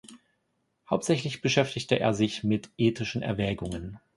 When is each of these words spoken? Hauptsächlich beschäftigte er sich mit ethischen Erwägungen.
Hauptsächlich 0.89 1.43
beschäftigte 1.43 1.99
er 1.99 2.15
sich 2.15 2.43
mit 2.43 2.71
ethischen 2.75 3.21
Erwägungen. 3.21 3.99